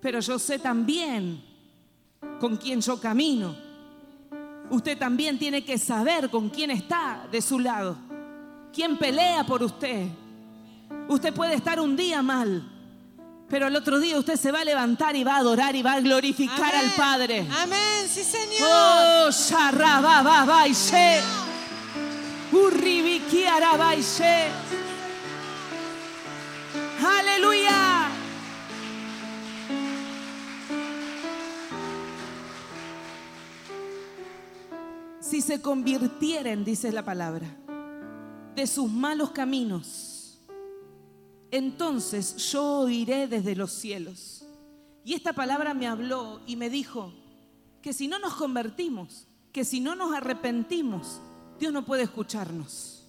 Pero 0.00 0.20
yo 0.20 0.38
sé 0.38 0.58
también 0.58 1.42
con 2.40 2.56
quién 2.56 2.80
yo 2.80 3.00
camino. 3.00 3.56
Usted 4.68 4.98
también 4.98 5.38
tiene 5.38 5.64
que 5.64 5.78
saber 5.78 6.28
con 6.28 6.50
quién 6.50 6.72
está 6.72 7.28
de 7.30 7.40
su 7.40 7.60
lado, 7.60 7.96
quién 8.76 8.98
pelea 8.98 9.44
por 9.44 9.62
usted. 9.62 10.06
Usted 11.08 11.32
puede 11.32 11.54
estar 11.54 11.80
un 11.80 11.96
día 11.96 12.20
mal, 12.20 12.62
pero 13.48 13.68
el 13.68 13.74
otro 13.74 13.98
día 13.98 14.18
usted 14.18 14.36
se 14.36 14.52
va 14.52 14.60
a 14.60 14.64
levantar 14.64 15.16
y 15.16 15.24
va 15.24 15.36
a 15.36 15.38
adorar 15.38 15.74
y 15.74 15.82
va 15.82 15.94
a 15.94 16.00
glorificar 16.00 16.74
Amén. 16.74 16.84
al 16.84 16.90
Padre. 16.90 17.46
Amén, 17.58 18.06
sí, 18.06 18.22
Señor. 18.22 18.68
Oh, 18.70 19.30
sharrabababaishe. 19.30 21.20
Urribikiarabaishe. 22.52 24.48
Aleluya. 27.18 28.10
Si 35.20 35.40
se 35.40 35.62
convirtieren, 35.62 36.64
dice 36.64 36.92
la 36.92 37.04
palabra, 37.04 37.46
de 38.56 38.66
sus 38.66 38.90
malos 38.90 39.30
caminos, 39.30 40.40
entonces 41.50 42.36
yo 42.50 42.80
oiré 42.80 43.28
desde 43.28 43.54
los 43.54 43.70
cielos. 43.70 44.44
Y 45.04 45.14
esta 45.14 45.34
palabra 45.34 45.74
me 45.74 45.86
habló 45.86 46.40
y 46.46 46.56
me 46.56 46.70
dijo 46.70 47.12
que 47.82 47.92
si 47.92 48.08
no 48.08 48.18
nos 48.18 48.34
convertimos, 48.34 49.28
que 49.52 49.64
si 49.64 49.78
no 49.78 49.94
nos 49.94 50.12
arrepentimos, 50.14 51.20
Dios 51.60 51.72
no 51.72 51.84
puede 51.84 52.02
escucharnos. 52.02 53.06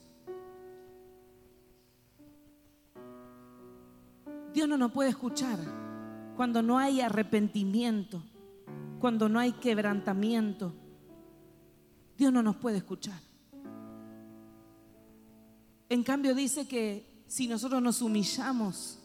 Dios 4.53 4.67
no 4.67 4.77
nos 4.77 4.91
puede 4.91 5.09
escuchar 5.09 5.59
cuando 6.35 6.61
no 6.61 6.77
hay 6.77 7.01
arrepentimiento, 7.01 8.21
cuando 8.99 9.29
no 9.29 9.39
hay 9.39 9.53
quebrantamiento. 9.53 10.73
Dios 12.17 12.33
no 12.33 12.43
nos 12.43 12.57
puede 12.57 12.77
escuchar. 12.77 13.26
En 15.89 16.03
cambio 16.03 16.35
dice 16.35 16.67
que 16.67 17.05
si 17.27 17.47
nosotros 17.47 17.81
nos 17.81 18.01
humillamos 18.01 18.99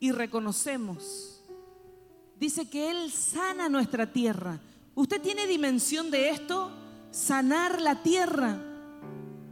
y 0.00 0.12
reconocemos, 0.12 1.42
dice 2.38 2.68
que 2.68 2.90
Él 2.90 3.10
sana 3.12 3.68
nuestra 3.68 4.12
tierra. 4.12 4.60
¿Usted 4.94 5.20
tiene 5.20 5.46
dimensión 5.46 6.10
de 6.10 6.30
esto? 6.30 6.70
Sanar 7.10 7.80
la 7.80 8.02
tierra. 8.02 8.58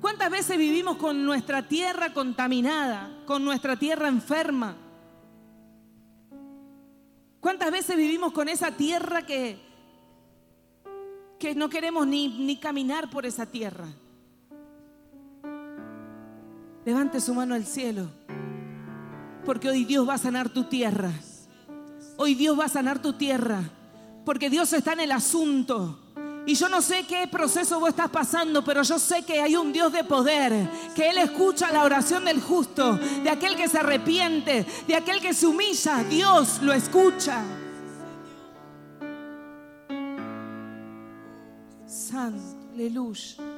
¿Cuántas 0.00 0.30
veces 0.30 0.58
vivimos 0.58 0.96
con 0.96 1.24
nuestra 1.24 1.68
tierra 1.68 2.12
contaminada, 2.12 3.22
con 3.24 3.44
nuestra 3.44 3.76
tierra 3.76 4.08
enferma? 4.08 4.76
¿Cuántas 7.40 7.70
veces 7.70 7.96
vivimos 7.96 8.32
con 8.32 8.48
esa 8.48 8.72
tierra 8.72 9.24
que, 9.24 9.58
que 11.38 11.54
no 11.54 11.68
queremos 11.68 12.06
ni, 12.06 12.28
ni 12.28 12.56
caminar 12.56 13.10
por 13.10 13.26
esa 13.26 13.46
tierra? 13.46 13.86
Levante 16.84 17.20
su 17.20 17.34
mano 17.34 17.54
al 17.54 17.64
cielo. 17.64 18.08
Porque 19.44 19.68
hoy 19.68 19.84
Dios 19.84 20.08
va 20.08 20.14
a 20.14 20.18
sanar 20.18 20.48
tu 20.48 20.64
tierra. 20.64 21.12
Hoy 22.16 22.34
Dios 22.34 22.58
va 22.58 22.64
a 22.64 22.68
sanar 22.68 23.00
tu 23.00 23.12
tierra. 23.12 23.62
Porque 24.24 24.50
Dios 24.50 24.72
está 24.72 24.92
en 24.92 25.00
el 25.00 25.12
asunto. 25.12 25.98
Y 26.44 26.54
yo 26.54 26.68
no 26.68 26.82
sé 26.82 27.04
qué 27.06 27.28
proceso 27.28 27.78
vos 27.78 27.90
estás 27.90 28.10
pasando, 28.10 28.64
pero 28.64 28.82
yo 28.82 28.98
sé 28.98 29.22
que 29.22 29.40
hay 29.40 29.54
un 29.54 29.72
Dios 29.72 29.92
de 29.92 30.02
poder, 30.02 30.68
que 30.94 31.08
Él 31.08 31.18
escucha 31.18 31.70
la 31.70 31.84
oración 31.84 32.24
del 32.24 32.40
justo, 32.40 32.98
de 33.22 33.30
aquel 33.30 33.54
que 33.54 33.68
se 33.68 33.78
arrepiente, 33.78 34.66
de 34.88 34.96
aquel 34.96 35.20
que 35.20 35.34
se 35.34 35.46
humilla. 35.46 36.02
Dios 36.02 36.60
lo 36.62 36.72
escucha. 36.72 37.44
Santo, 41.86 42.42
aleluya. 42.74 43.51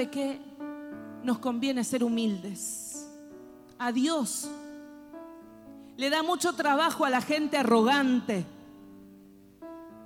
¿Sabe 0.00 0.10
qué? 0.10 0.40
Nos 1.24 1.40
conviene 1.40 1.84
ser 1.84 2.02
humildes. 2.02 3.06
A 3.78 3.92
Dios 3.92 4.48
le 5.98 6.08
da 6.08 6.22
mucho 6.22 6.54
trabajo 6.54 7.04
a 7.04 7.10
la 7.10 7.20
gente 7.20 7.58
arrogante, 7.58 8.46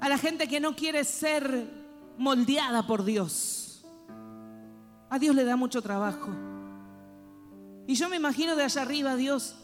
a 0.01 0.09
la 0.09 0.19
gente 0.19 0.49
que 0.49 0.59
no 0.59 0.75
quiere 0.75 1.05
ser 1.05 1.71
moldeada 2.19 2.85
por 2.89 3.05
Dios. 3.05 3.85
A 5.11 5.21
Dios 5.21 5.37
le 5.37 5.45
da 5.45 5.55
mucho 5.55 5.81
trabajo. 5.81 6.31
Y 7.87 7.95
yo 7.95 8.09
me 8.09 8.17
imagino 8.17 8.57
de 8.57 8.65
allá 8.65 8.83
arriba 8.83 9.15
Dios 9.15 9.55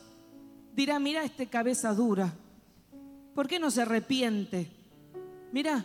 dirá, 0.76 1.00
mira 1.00 1.24
este 1.24 1.48
cabeza 1.48 1.92
dura, 1.92 2.32
¿por 3.34 3.48
qué 3.48 3.58
no 3.58 3.72
se 3.72 3.82
arrepiente? 3.82 4.70
Mira, 5.50 5.84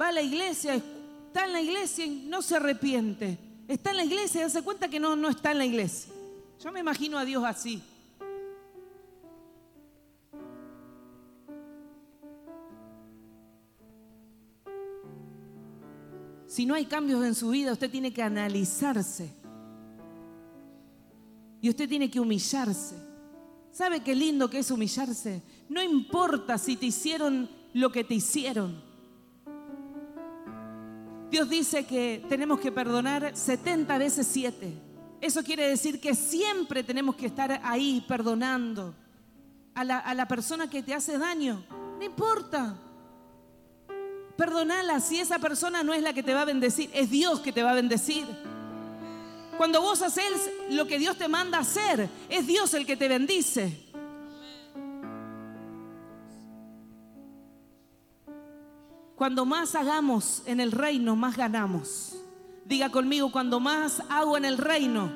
va 0.00 0.08
a 0.08 0.12
la 0.12 0.22
iglesia, 0.22 0.74
está 0.76 1.44
en 1.44 1.52
la 1.52 1.60
iglesia 1.60 2.06
y 2.06 2.24
no 2.30 2.40
se 2.40 2.56
arrepiente. 2.56 3.47
Está 3.68 3.90
en 3.90 3.98
la 3.98 4.04
iglesia 4.04 4.46
y 4.46 4.62
cuenta 4.62 4.88
que 4.88 4.98
no, 4.98 5.14
no 5.14 5.28
está 5.28 5.52
en 5.52 5.58
la 5.58 5.66
iglesia. 5.66 6.10
Yo 6.58 6.72
me 6.72 6.80
imagino 6.80 7.18
a 7.18 7.24
Dios 7.26 7.44
así. 7.44 7.82
Si 16.46 16.64
no 16.64 16.74
hay 16.74 16.86
cambios 16.86 17.22
en 17.24 17.34
su 17.34 17.50
vida, 17.50 17.72
usted 17.72 17.90
tiene 17.90 18.10
que 18.10 18.22
analizarse. 18.22 19.30
Y 21.60 21.68
usted 21.68 21.86
tiene 21.86 22.10
que 22.10 22.18
humillarse. 22.18 22.96
¿Sabe 23.70 24.00
qué 24.00 24.14
lindo 24.14 24.48
que 24.48 24.60
es 24.60 24.70
humillarse? 24.70 25.42
No 25.68 25.82
importa 25.82 26.56
si 26.56 26.76
te 26.76 26.86
hicieron 26.86 27.50
lo 27.74 27.92
que 27.92 28.02
te 28.02 28.14
hicieron. 28.14 28.87
Dios 31.38 31.50
dice 31.50 31.86
que 31.86 32.20
tenemos 32.28 32.58
que 32.58 32.72
perdonar 32.72 33.30
70 33.36 33.96
veces 33.96 34.26
7. 34.28 34.74
Eso 35.20 35.44
quiere 35.44 35.68
decir 35.68 36.00
que 36.00 36.16
siempre 36.16 36.82
tenemos 36.82 37.14
que 37.14 37.26
estar 37.26 37.60
ahí 37.62 38.04
perdonando 38.08 38.92
a 39.72 39.84
la, 39.84 39.98
a 40.00 40.14
la 40.14 40.26
persona 40.26 40.68
que 40.68 40.82
te 40.82 40.94
hace 40.94 41.16
daño. 41.16 41.64
No 41.96 42.04
importa. 42.04 42.76
Perdonala 44.36 44.98
si 44.98 45.20
esa 45.20 45.38
persona 45.38 45.84
no 45.84 45.94
es 45.94 46.02
la 46.02 46.12
que 46.12 46.24
te 46.24 46.34
va 46.34 46.42
a 46.42 46.44
bendecir, 46.44 46.90
es 46.92 47.08
Dios 47.08 47.38
que 47.38 47.52
te 47.52 47.62
va 47.62 47.70
a 47.70 47.74
bendecir. 47.74 48.26
Cuando 49.56 49.80
vos 49.80 50.02
haces 50.02 50.50
lo 50.70 50.88
que 50.88 50.98
Dios 50.98 51.16
te 51.16 51.28
manda 51.28 51.60
hacer, 51.60 52.08
es 52.28 52.48
Dios 52.48 52.74
el 52.74 52.84
que 52.84 52.96
te 52.96 53.06
bendice. 53.06 53.87
Cuando 59.18 59.44
más 59.44 59.74
hagamos 59.74 60.44
en 60.46 60.60
el 60.60 60.70
reino, 60.70 61.16
más 61.16 61.36
ganamos. 61.36 62.16
Diga 62.64 62.88
conmigo, 62.88 63.32
cuando 63.32 63.58
más 63.58 64.00
hago 64.08 64.36
en 64.36 64.44
el 64.44 64.56
reino, 64.56 65.10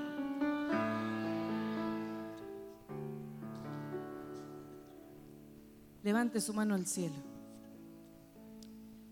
levante 6.02 6.40
su 6.40 6.52
mano 6.52 6.74
al 6.74 6.84
cielo. 6.84 7.14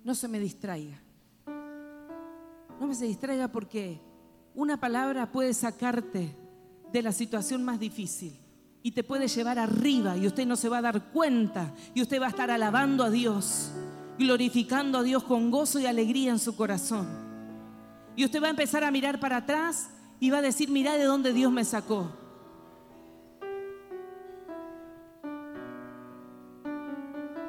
No 0.02 0.12
se 0.16 0.26
me 0.26 0.40
distraiga. 0.40 1.00
No 2.80 2.88
me 2.88 2.94
se 2.96 3.04
distraiga 3.04 3.46
porque 3.46 4.00
una 4.56 4.80
palabra 4.80 5.30
puede 5.30 5.54
sacarte 5.54 6.34
de 6.92 7.02
la 7.02 7.12
situación 7.12 7.62
más 7.62 7.78
difícil 7.78 8.36
y 8.82 8.90
te 8.90 9.04
puede 9.04 9.28
llevar 9.28 9.60
arriba 9.60 10.16
y 10.16 10.26
usted 10.26 10.48
no 10.48 10.56
se 10.56 10.68
va 10.68 10.78
a 10.78 10.82
dar 10.82 11.12
cuenta 11.12 11.72
y 11.94 12.02
usted 12.02 12.20
va 12.20 12.26
a 12.26 12.30
estar 12.30 12.50
alabando 12.50 13.04
a 13.04 13.10
Dios 13.10 13.70
glorificando 14.20 14.98
a 14.98 15.02
Dios 15.02 15.24
con 15.24 15.50
gozo 15.50 15.80
y 15.80 15.86
alegría 15.86 16.30
en 16.30 16.38
su 16.38 16.54
corazón. 16.54 17.08
Y 18.14 18.24
usted 18.24 18.42
va 18.42 18.48
a 18.48 18.50
empezar 18.50 18.84
a 18.84 18.90
mirar 18.90 19.18
para 19.18 19.38
atrás 19.38 19.88
y 20.20 20.28
va 20.28 20.38
a 20.38 20.42
decir, 20.42 20.68
mira 20.68 20.94
de 20.98 21.04
dónde 21.04 21.32
Dios 21.32 21.50
me 21.50 21.64
sacó. 21.64 22.12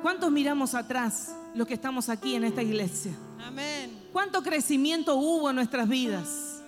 ¿Cuántos 0.01 0.31
miramos 0.31 0.73
atrás 0.73 1.35
los 1.53 1.67
que 1.67 1.73
estamos 1.73 2.07
aquí 2.07 2.35
en 2.35 2.45
esta 2.45 2.63
iglesia? 2.63 3.11
Amén. 3.45 4.07
¿Cuánto 4.13 4.41
crecimiento 4.41 5.17
hubo 5.17 5.49
en 5.49 5.57
nuestras 5.57 5.89
vidas? 5.89 6.61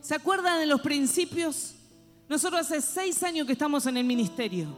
¿Se 0.00 0.14
acuerdan 0.14 0.60
de 0.60 0.66
los 0.66 0.80
principios? 0.80 1.74
Nosotros 2.28 2.60
hace 2.60 2.80
seis 2.80 3.22
años 3.24 3.44
que 3.44 3.54
estamos 3.54 3.86
en 3.86 3.96
el 3.96 4.04
ministerio. 4.04 4.68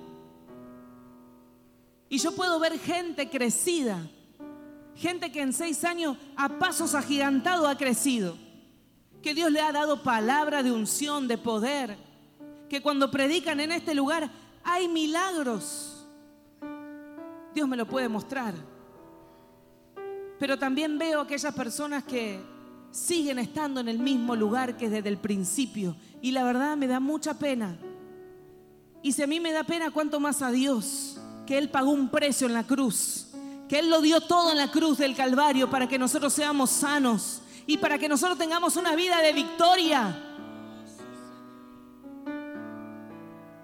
Y 2.08 2.16
yo 2.16 2.34
puedo 2.34 2.58
ver 2.58 2.78
gente 2.78 3.28
crecida 3.28 4.08
Gente 4.96 5.32
que 5.32 5.40
en 5.40 5.52
seis 5.52 5.84
años 5.84 6.16
a 6.36 6.48
pasos 6.58 6.94
agigantados 6.94 7.66
ha 7.68 7.76
crecido. 7.76 8.36
Que 9.22 9.34
Dios 9.34 9.50
le 9.50 9.60
ha 9.60 9.72
dado 9.72 10.02
palabra 10.02 10.62
de 10.62 10.72
unción, 10.72 11.28
de 11.28 11.38
poder. 11.38 11.96
Que 12.68 12.82
cuando 12.82 13.10
predican 13.10 13.60
en 13.60 13.72
este 13.72 13.94
lugar 13.94 14.30
hay 14.64 14.88
milagros. 14.88 16.06
Dios 17.54 17.68
me 17.68 17.76
lo 17.76 17.86
puede 17.86 18.08
mostrar. 18.08 18.54
Pero 20.38 20.58
también 20.58 20.98
veo 20.98 21.20
aquellas 21.20 21.54
personas 21.54 22.04
que 22.04 22.40
siguen 22.90 23.38
estando 23.38 23.80
en 23.80 23.88
el 23.88 23.98
mismo 23.98 24.34
lugar 24.34 24.76
que 24.76 24.88
desde 24.88 25.08
el 25.08 25.18
principio. 25.18 25.96
Y 26.22 26.32
la 26.32 26.44
verdad 26.44 26.76
me 26.76 26.86
da 26.86 27.00
mucha 27.00 27.34
pena. 27.38 27.78
Y 29.02 29.12
si 29.12 29.22
a 29.22 29.26
mí 29.26 29.40
me 29.40 29.52
da 29.52 29.64
pena, 29.64 29.90
¿cuánto 29.90 30.20
más 30.20 30.42
a 30.42 30.50
Dios? 30.50 31.20
Que 31.46 31.58
Él 31.58 31.70
pagó 31.70 31.90
un 31.90 32.10
precio 32.10 32.46
en 32.46 32.54
la 32.54 32.66
cruz 32.66 33.29
que 33.70 33.78
Él 33.78 33.88
lo 33.88 34.00
dio 34.00 34.20
todo 34.20 34.50
en 34.50 34.56
la 34.56 34.68
cruz 34.68 34.98
del 34.98 35.14
Calvario 35.14 35.70
para 35.70 35.86
que 35.86 35.96
nosotros 35.96 36.32
seamos 36.32 36.70
sanos 36.70 37.40
y 37.68 37.78
para 37.78 37.98
que 37.98 38.08
nosotros 38.08 38.36
tengamos 38.36 38.74
una 38.74 38.96
vida 38.96 39.22
de 39.22 39.32
victoria. 39.32 40.12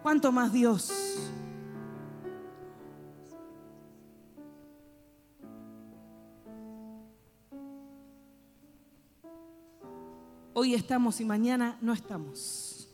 ¿Cuánto 0.05 0.31
más 0.31 0.53
Dios? 0.53 0.93
Hoy 10.55 10.75
estamos 10.75 11.21
y 11.21 11.25
mañana 11.25 11.79
no 11.81 11.93
estamos. 11.93 12.89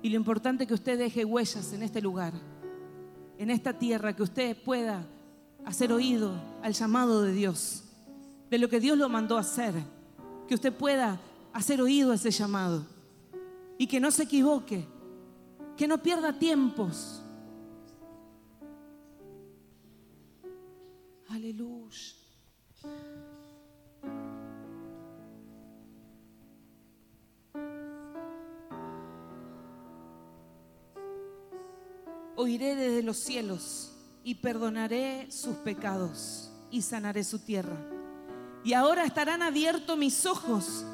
Y 0.00 0.08
lo 0.08 0.16
importante 0.16 0.64
es 0.64 0.68
que 0.68 0.72
usted 0.72 0.98
deje 0.98 1.26
huellas 1.26 1.74
en 1.74 1.82
este 1.82 2.00
lugar 2.00 2.32
en 3.40 3.48
esta 3.48 3.72
tierra, 3.72 4.14
que 4.14 4.22
usted 4.22 4.54
pueda 4.54 5.02
hacer 5.64 5.94
oído 5.94 6.34
al 6.62 6.74
llamado 6.74 7.22
de 7.22 7.32
Dios, 7.32 7.84
de 8.50 8.58
lo 8.58 8.68
que 8.68 8.80
Dios 8.80 8.98
lo 8.98 9.08
mandó 9.08 9.38
a 9.38 9.40
hacer, 9.40 9.72
que 10.46 10.54
usted 10.54 10.74
pueda 10.74 11.18
hacer 11.54 11.80
oído 11.80 12.12
a 12.12 12.16
ese 12.16 12.30
llamado 12.30 12.84
y 13.78 13.86
que 13.86 13.98
no 13.98 14.10
se 14.10 14.24
equivoque, 14.24 14.86
que 15.74 15.88
no 15.88 16.02
pierda 16.02 16.38
tiempos. 16.38 17.22
Aleluya. 21.30 22.19
Oiré 32.40 32.74
desde 32.74 33.02
los 33.02 33.18
cielos 33.18 33.92
y 34.24 34.36
perdonaré 34.36 35.30
sus 35.30 35.56
pecados 35.56 36.50
y 36.70 36.82
sanaré 36.82 37.22
su 37.22 37.38
tierra. 37.38 37.76
Y 38.64 38.72
ahora 38.72 39.04
estarán 39.04 39.42
abiertos 39.42 39.96
mis 39.96 40.24
ojos 40.26 40.84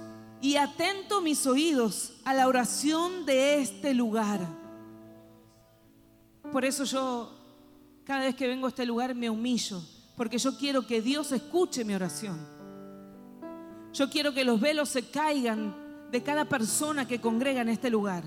y 0.40 0.56
atentos 0.56 1.22
mis 1.22 1.46
oídos 1.46 2.14
a 2.24 2.34
la 2.34 2.48
oración 2.48 3.24
de 3.26 3.60
este 3.60 3.94
lugar. 3.94 4.40
Por 6.50 6.64
eso 6.64 6.84
yo 6.84 7.32
cada 8.04 8.24
vez 8.24 8.34
que 8.34 8.46
vengo 8.46 8.66
a 8.66 8.70
este 8.70 8.86
lugar 8.86 9.14
me 9.14 9.30
humillo, 9.30 9.82
porque 10.16 10.38
yo 10.38 10.56
quiero 10.56 10.86
que 10.86 11.00
Dios 11.00 11.32
escuche 11.32 11.84
mi 11.84 11.94
oración. 11.94 12.38
Yo 13.92 14.10
quiero 14.10 14.34
que 14.34 14.44
los 14.44 14.60
velos 14.60 14.88
se 14.88 15.10
caigan 15.10 15.74
de 16.10 16.22
cada 16.22 16.44
persona 16.44 17.06
que 17.06 17.20
congrega 17.20 17.62
en 17.62 17.68
este 17.68 17.88
lugar. 17.88 18.24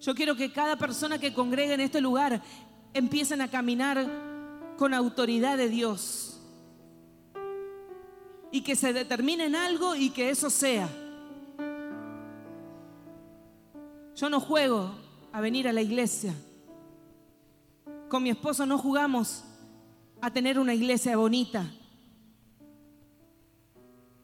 Yo 0.00 0.14
quiero 0.14 0.36
que 0.36 0.52
cada 0.52 0.76
persona 0.76 1.18
que 1.18 1.32
congrega 1.32 1.74
en 1.74 1.80
este 1.80 2.00
lugar 2.00 2.42
empiecen 2.92 3.40
a 3.40 3.48
caminar 3.48 4.06
con 4.76 4.94
autoridad 4.94 5.56
de 5.56 5.68
Dios. 5.68 6.40
Y 8.50 8.62
que 8.62 8.76
se 8.76 8.92
determine 8.92 9.46
en 9.46 9.56
algo 9.56 9.94
y 9.94 10.10
que 10.10 10.30
eso 10.30 10.50
sea. 10.50 10.88
Yo 14.14 14.30
no 14.30 14.40
juego 14.40 14.94
a 15.32 15.40
venir 15.40 15.68
a 15.68 15.72
la 15.72 15.82
iglesia. 15.82 16.34
Con 18.08 18.22
mi 18.22 18.30
esposo 18.30 18.64
no 18.64 18.78
jugamos 18.78 19.44
a 20.20 20.30
tener 20.30 20.58
una 20.58 20.74
iglesia 20.74 21.16
bonita. 21.16 21.70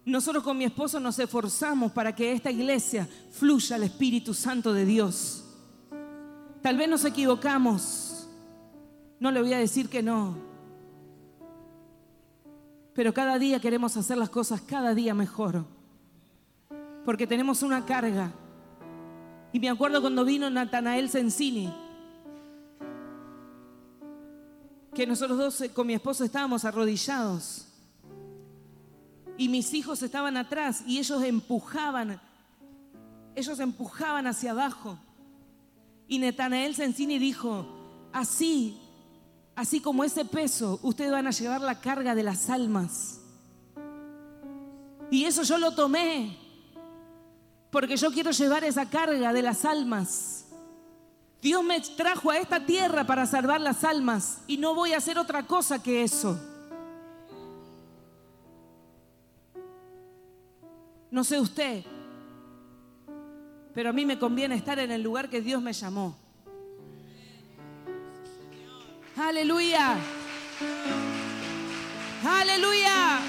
Nosotros 0.05 0.43
con 0.43 0.57
mi 0.57 0.65
esposo 0.65 0.99
nos 0.99 1.19
esforzamos 1.19 1.93
para 1.93 2.15
que 2.15 2.33
esta 2.33 2.51
iglesia 2.51 3.09
fluya 3.31 3.77
el 3.77 3.85
Espíritu 3.85 4.35
Santo 4.35 4.73
de 4.73 4.85
Dios. 4.85 5.45
Tal 6.63 6.77
vez 6.77 6.89
nos 6.89 7.05
equivocamos. 7.05 8.29
No 9.19 9.31
le 9.31 9.43
voy 9.43 9.53
a 9.53 9.59
decir 9.59 9.89
que 9.89 10.03
no. 10.03 10.37
Pero 12.95 13.13
cada 13.13 13.39
día 13.39 13.61
queremos 13.61 13.97
hacer 13.97 14.17
las 14.17 14.31
cosas 14.31 14.61
cada 14.61 14.95
día 14.95 15.15
mejor. 15.15 15.65
Porque 17.05 17.27
tenemos 17.27 17.63
una 17.63 17.85
carga. 17.85 18.33
Y 19.53 19.61
me 19.61 19.69
acuerdo 19.69 20.01
cuando 20.01 20.25
vino 20.25 20.49
Natanael 20.49 21.11
Sensini, 21.11 21.73
que 24.95 25.07
nosotros 25.07 25.39
dos 25.39 25.61
eh, 25.63 25.71
con 25.71 25.87
mi 25.87 25.95
esposo 25.95 26.25
estábamos 26.25 26.65
arrodillados 26.65 27.67
y 29.37 29.49
mis 29.49 29.73
hijos 29.75 30.03
estaban 30.03 30.37
atrás 30.37 30.85
y 30.87 30.99
ellos 30.99 31.23
empujaban, 31.23 32.21
ellos 33.35 33.59
empujaban 33.59 34.27
hacia 34.27 34.53
abajo. 34.53 34.99
Y 36.13 36.19
Natanael 36.19 36.75
Sensini 36.75 37.19
dijo, 37.19 37.65
así, 38.13 38.79
así 39.57 39.81
como 39.81 40.05
ese 40.05 40.27
peso, 40.27 40.79
ustedes 40.83 41.11
van 41.11 41.27
a 41.27 41.31
llevar 41.31 41.63
la 41.63 41.81
carga 41.81 42.15
de 42.15 42.23
las 42.23 42.51
almas. 42.51 43.19
Y 45.11 45.25
eso 45.25 45.43
yo 45.43 45.57
lo 45.57 45.75
tomé, 45.75 46.37
porque 47.71 47.97
yo 47.97 48.13
quiero 48.13 48.31
llevar 48.31 48.63
esa 48.63 48.91
carga 48.91 49.33
de 49.33 49.41
las 49.41 49.65
almas. 49.65 50.45
Dios 51.41 51.65
me 51.65 51.81
trajo 51.81 52.31
a 52.31 52.37
esta 52.37 52.67
tierra 52.67 53.07
para 53.07 53.25
salvar 53.25 53.63
las 53.63 53.83
almas 53.83 54.43
y 54.47 54.59
no 54.59 54.75
voy 54.75 54.93
a 54.93 54.99
hacer 54.99 55.17
otra 55.17 55.47
cosa 55.47 55.83
que 55.83 56.03
eso. 56.03 56.39
No 61.11 61.25
sé 61.25 61.41
usted, 61.41 61.87
pero 63.75 63.91
a 63.91 63.93
mí 63.93 64.05
me 64.05 64.19
conviene 64.19 64.55
estar 64.55 64.79
en 64.79 64.91
el 64.91 65.03
lugar 65.03 65.29
que 65.29 65.41
Dios 65.41 65.63
me 65.63 65.73
llamó. 65.73 66.17
Aleluya. 69.17 69.97
Aleluya. 72.25 73.21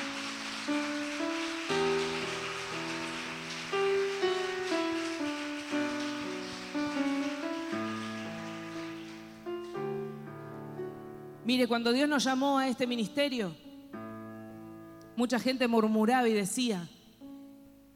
Mire, 11.45 11.67
cuando 11.67 11.91
Dios 11.91 12.08
nos 12.08 12.23
llamó 12.23 12.58
a 12.58 12.67
este 12.67 12.88
ministerio, 12.88 13.53
mucha 15.15 15.39
gente 15.39 15.67
murmuraba 15.67 16.27
y 16.29 16.34
decía, 16.34 16.88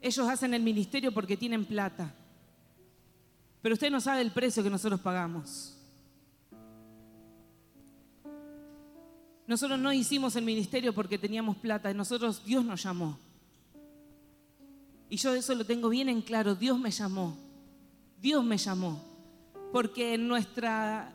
ellos 0.01 0.27
hacen 0.27 0.53
el 0.53 0.61
ministerio 0.61 1.13
porque 1.13 1.37
tienen 1.37 1.65
plata, 1.65 2.13
pero 3.61 3.73
usted 3.73 3.91
no 3.91 3.99
sabe 3.99 4.21
el 4.21 4.31
precio 4.31 4.63
que 4.63 4.69
nosotros 4.69 5.01
pagamos. 5.01 5.77
Nosotros 9.47 9.79
no 9.79 9.93
hicimos 9.93 10.35
el 10.35 10.43
ministerio 10.43 10.93
porque 10.93 11.17
teníamos 11.17 11.55
plata, 11.57 11.93
nosotros 11.93 12.43
Dios 12.45 12.65
nos 12.65 12.83
llamó. 12.83 13.17
Y 15.09 15.15
yo 15.15 15.33
eso 15.33 15.55
lo 15.55 15.65
tengo 15.65 15.87
bien 15.87 16.09
en 16.09 16.21
claro, 16.21 16.53
Dios 16.53 16.77
me 16.77 16.91
llamó, 16.91 17.37
Dios 18.21 18.43
me 18.43 18.57
llamó, 18.57 19.01
porque 19.71 20.15
en 20.15 20.27
nuestra 20.27 21.13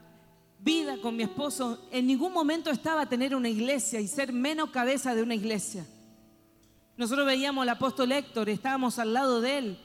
vida 0.59 0.97
con 1.03 1.15
mi 1.15 1.25
esposo, 1.25 1.87
en 1.91 2.07
ningún 2.07 2.33
momento 2.33 2.71
estaba 2.71 3.05
tener 3.05 3.35
una 3.37 3.51
iglesia 3.51 4.01
y 4.01 4.09
ser 4.09 4.33
menos 4.33 4.71
cabeza 4.71 5.15
de 5.15 5.23
una 5.23 5.35
iglesia. 5.35 5.87
Nosotros 6.97 7.27
veíamos 7.27 7.63
al 7.63 7.69
apóstol 7.69 8.13
Héctor, 8.13 8.49
estábamos 8.49 8.99
al 8.99 9.13
lado 9.13 9.43
de 9.43 9.59
él 9.59 9.79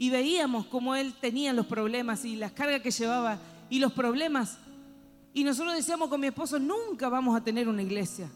y 0.00 0.08
veíamos 0.10 0.64
cómo 0.66 0.96
él 0.96 1.14
tenía 1.20 1.52
los 1.52 1.66
problemas 1.66 2.24
y 2.24 2.34
las 2.34 2.52
cargas 2.52 2.80
que 2.80 2.90
llevaba 2.90 3.38
y 3.68 3.78
los 3.78 3.92
problemas. 3.92 4.58
Y 5.32 5.44
nosotros 5.44 5.76
decíamos 5.76 6.08
con 6.08 6.20
mi 6.20 6.26
esposo, 6.26 6.58
nunca 6.58 7.08
vamos 7.08 7.36
a 7.36 7.44
tener 7.44 7.68
una 7.68 7.82
iglesia. 7.82 8.28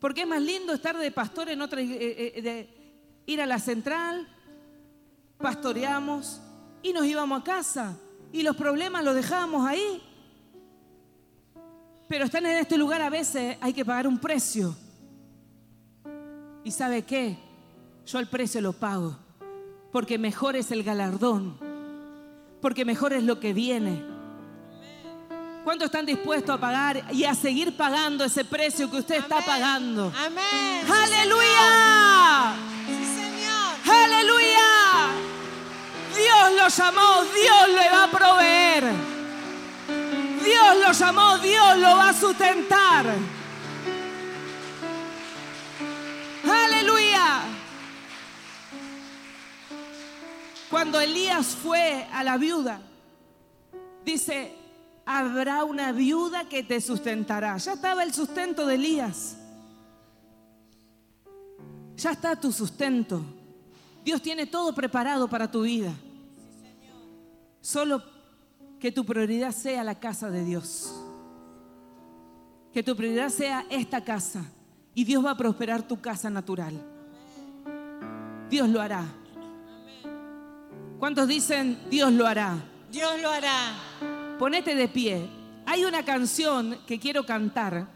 Porque 0.00 0.22
es 0.22 0.26
más 0.26 0.42
lindo 0.42 0.74
estar 0.74 0.98
de 0.98 1.10
pastor 1.10 1.48
en 1.48 1.62
otra, 1.62 1.80
eh, 1.80 2.34
eh, 2.36 2.42
de 2.42 2.68
ir 3.24 3.40
a 3.40 3.46
la 3.46 3.58
central, 3.58 4.28
pastoreamos 5.38 6.42
y 6.82 6.92
nos 6.92 7.06
íbamos 7.06 7.40
a 7.40 7.44
casa. 7.44 7.96
Y 8.32 8.42
los 8.42 8.56
problemas 8.56 9.04
los 9.04 9.14
dejábamos 9.14 9.66
ahí 9.66 10.02
pero 12.08 12.26
están 12.26 12.44
en 12.46 12.58
este 12.58 12.76
lugar 12.76 13.00
a 13.00 13.10
veces 13.10 13.56
hay 13.60 13.72
que 13.72 13.84
pagar 13.84 14.06
un 14.06 14.18
precio. 14.18 14.76
¿Y 16.62 16.70
sabe 16.70 17.02
qué? 17.02 17.36
Yo 18.06 18.18
el 18.18 18.28
precio 18.28 18.60
lo 18.60 18.72
pago, 18.72 19.16
porque 19.94 20.18
mejor 20.18 20.56
es 20.56 20.72
el 20.72 20.82
galardón, 20.82 21.56
porque 22.60 22.84
mejor 22.84 23.12
es 23.12 23.22
lo 23.22 23.38
que 23.38 23.52
viene. 23.52 24.02
¿Cuántos 25.62 25.86
están 25.86 26.04
dispuestos 26.04 26.52
a 26.52 26.58
pagar 26.58 27.04
y 27.12 27.22
a 27.22 27.32
seguir 27.32 27.76
pagando 27.76 28.24
ese 28.24 28.44
precio 28.44 28.90
que 28.90 28.96
usted 28.96 29.14
está 29.14 29.40
pagando? 29.42 30.12
Amén. 30.18 30.84
Aleluya. 30.90 32.54
Sí, 32.88 33.04
Señor. 33.04 33.96
Aleluya. 34.04 34.66
Dios 36.16 36.60
lo 36.60 36.68
llamó, 36.68 37.22
Dios 37.32 37.68
le 37.68 37.90
va 37.90 38.02
a 38.02 38.10
proveer. 38.10 38.84
Dios 40.42 40.76
lo 40.84 40.92
llamó, 40.92 41.38
Dios 41.38 41.78
lo 41.78 41.96
va 41.96 42.08
a 42.08 42.14
sustentar. 42.14 43.14
Cuando 50.74 51.00
Elías 51.00 51.54
fue 51.54 52.04
a 52.12 52.24
la 52.24 52.36
viuda, 52.36 52.80
dice, 54.04 54.56
habrá 55.06 55.62
una 55.62 55.92
viuda 55.92 56.48
que 56.48 56.64
te 56.64 56.80
sustentará. 56.80 57.56
Ya 57.58 57.74
estaba 57.74 58.02
el 58.02 58.12
sustento 58.12 58.66
de 58.66 58.74
Elías. 58.74 59.36
Ya 61.94 62.10
está 62.10 62.34
tu 62.34 62.50
sustento. 62.50 63.22
Dios 64.04 64.20
tiene 64.20 64.46
todo 64.48 64.74
preparado 64.74 65.28
para 65.28 65.48
tu 65.48 65.62
vida. 65.62 65.92
Solo 67.60 68.02
que 68.80 68.90
tu 68.90 69.06
prioridad 69.06 69.52
sea 69.52 69.84
la 69.84 70.00
casa 70.00 70.28
de 70.28 70.44
Dios. 70.44 70.92
Que 72.72 72.82
tu 72.82 72.96
prioridad 72.96 73.28
sea 73.28 73.64
esta 73.70 74.02
casa. 74.02 74.42
Y 74.92 75.04
Dios 75.04 75.24
va 75.24 75.30
a 75.30 75.36
prosperar 75.36 75.86
tu 75.86 76.00
casa 76.00 76.28
natural. 76.30 76.74
Dios 78.50 78.68
lo 78.68 78.80
hará. 78.80 79.23
¿Cuántos 81.04 81.28
dicen 81.28 81.78
Dios 81.90 82.10
lo 82.14 82.26
hará? 82.26 82.64
Dios 82.90 83.20
lo 83.20 83.28
hará. 83.28 83.74
Ponete 84.38 84.74
de 84.74 84.88
pie. 84.88 85.28
Hay 85.66 85.84
una 85.84 86.02
canción 86.02 86.78
que 86.86 86.98
quiero 86.98 87.26
cantar 87.26 87.88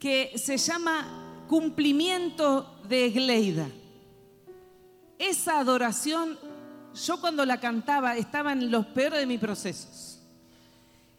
que 0.00 0.32
se 0.36 0.56
llama 0.56 1.44
Cumplimiento 1.46 2.80
de 2.88 3.10
Gleida. 3.10 3.68
Esa 5.16 5.60
adoración 5.60 6.36
yo 6.92 7.20
cuando 7.20 7.46
la 7.46 7.60
cantaba 7.60 8.16
estaba 8.16 8.50
en 8.50 8.68
los 8.68 8.86
peores 8.86 9.20
de 9.20 9.26
mis 9.26 9.38
procesos. 9.38 10.18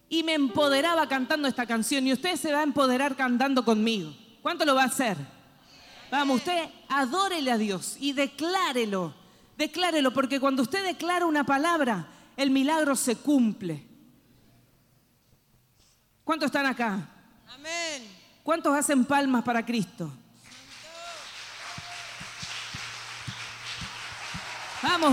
Y 0.10 0.24
me 0.24 0.34
empoderaba 0.34 1.08
cantando 1.08 1.48
esta 1.48 1.66
canción. 1.66 2.06
Y 2.08 2.12
usted 2.12 2.36
se 2.36 2.52
va 2.52 2.60
a 2.60 2.64
empoderar 2.64 3.16
cantando 3.16 3.64
conmigo. 3.64 4.14
¿Cuánto 4.42 4.66
lo 4.66 4.76
va 4.76 4.84
a 4.84 4.88
hacer? 4.88 5.16
Vamos, 6.12 6.40
usted 6.40 6.68
adórele 6.90 7.54
a 7.54 7.58
Dios 7.58 7.96
y 8.02 8.12
declárelo. 8.12 9.19
Declárelo, 9.60 10.14
porque 10.14 10.40
cuando 10.40 10.64
usted 10.64 10.86
declara 10.86 11.26
una 11.26 11.44
palabra, 11.44 12.08
el 12.38 12.50
milagro 12.50 12.96
se 12.96 13.18
cumple. 13.18 13.86
¿Cuántos 16.24 16.46
están 16.46 16.66
acá? 16.66 17.06
Amén. 17.46 18.08
¿Cuántos 18.42 18.74
hacen 18.74 19.04
palmas 19.04 19.44
para 19.44 19.66
Cristo? 19.66 20.14
Vamos. 24.82 25.08